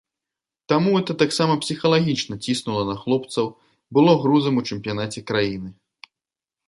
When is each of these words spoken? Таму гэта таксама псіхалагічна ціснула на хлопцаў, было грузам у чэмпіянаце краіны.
Таму 0.71 0.93
гэта 0.95 1.13
таксама 1.23 1.57
псіхалагічна 1.65 2.35
ціснула 2.45 2.83
на 2.93 2.97
хлопцаў, 3.03 3.45
было 3.99 4.11
грузам 4.25 4.55
у 4.63 4.65
чэмпіянаце 4.69 5.19
краіны. 5.33 5.69